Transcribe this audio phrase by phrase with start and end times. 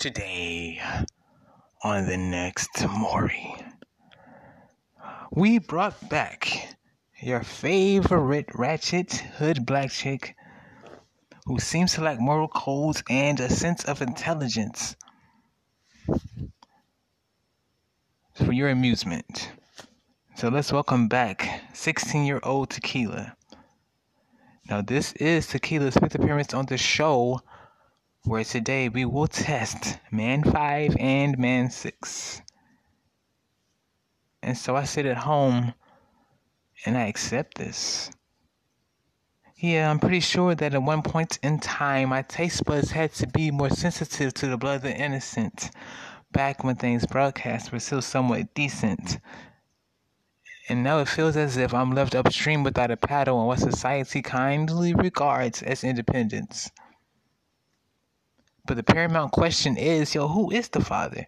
[0.00, 0.80] Today
[1.84, 3.54] on the next Maury,
[5.30, 6.74] we brought back
[7.20, 10.36] your favorite ratchet hood black chick
[11.44, 14.96] who seems to lack moral codes and a sense of intelligence
[18.32, 19.52] for your amusement.
[20.34, 23.36] So let's welcome back 16 year old Tequila.
[24.70, 27.42] Now, this is Tequila's fifth appearance on the show
[28.24, 32.42] where today we will test Man 5 and Man 6.
[34.42, 35.72] And so I sit at home
[36.84, 38.10] and I accept this.
[39.56, 43.26] Yeah, I'm pretty sure that at one point in time, my taste buds had to
[43.26, 45.70] be more sensitive to the blood of the innocent
[46.32, 49.18] back when things broadcast were still somewhat decent.
[50.68, 54.22] And now it feels as if I'm left upstream without a paddle on what society
[54.22, 56.70] kindly regards as independence.
[58.66, 61.26] But the paramount question is, yo, who is the father?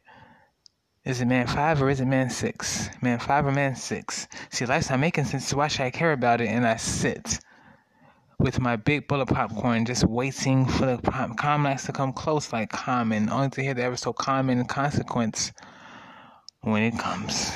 [1.05, 2.89] Is it man five or is it man six?
[3.01, 4.29] Man five or man six?
[4.51, 6.49] See, life's not making sense, so why should I care about it?
[6.49, 7.41] And I sit
[8.39, 10.99] with my big bowl of popcorn, just waiting for the
[11.37, 15.53] climax to come close like common, only to hear the ever so common consequence
[16.61, 17.53] when it comes.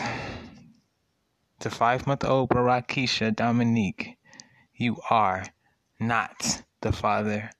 [1.61, 4.17] To five month old Barakisha Dominique,
[4.75, 5.45] you are
[5.99, 7.51] not the father.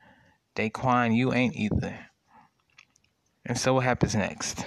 [0.57, 1.99] Daquan, you ain't either.
[3.45, 4.65] And so what happens next?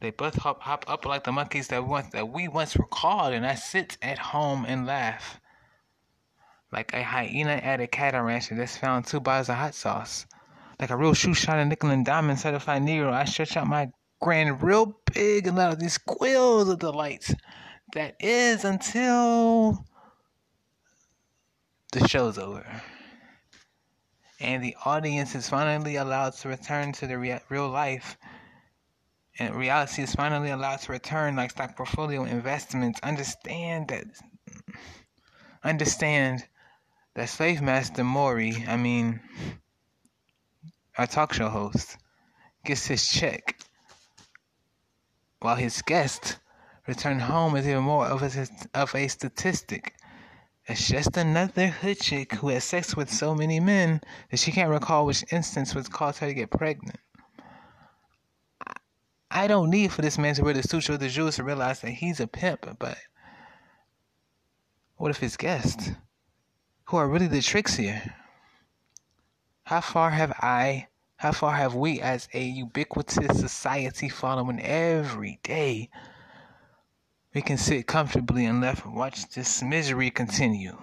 [0.00, 3.46] They both hop, hop up like the monkeys that once that we once recalled, and
[3.46, 5.38] I sit at home and laugh.
[6.72, 10.24] Like a hyena at a cattle ranch that's found two bottles of hot sauce.
[10.80, 13.90] Like a real shoe shot of nickel and diamond certified Negro, I stretch out my
[14.20, 17.30] grin real big and let out these squeals of delight.
[17.92, 19.84] That is until
[21.92, 22.64] the show's over
[24.40, 28.16] and the audience is finally allowed to return to the rea- real life.
[29.38, 33.00] And reality is finally allowed to return like stock portfolio investments.
[33.02, 34.06] Understand that
[35.62, 36.46] understand
[37.14, 39.20] that slave master maury i mean
[40.96, 41.98] our talk show host
[42.64, 43.58] gets his check
[45.40, 46.38] while his guest
[46.86, 49.94] return home is even more of a, of a statistic
[50.66, 54.00] it's just another hood chick who has sex with so many men
[54.30, 56.98] that she can't recall which instance was caused her to get pregnant.
[59.30, 61.80] I don't need for this man to wear the suture of the jewels to realize
[61.80, 62.98] that he's a pimp, but
[64.96, 65.90] what if his guests,
[66.84, 68.02] who are really the tricks here?
[69.64, 75.90] How far have I, how far have we as a ubiquitous society fallen every day
[77.34, 80.76] we can sit comfortably and left watch this misery continue.